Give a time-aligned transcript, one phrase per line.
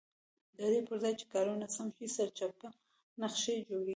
[0.57, 2.67] ددې پرځای چې کارونه سم شي سرچپه
[3.21, 3.89] نقشې جوړېږي.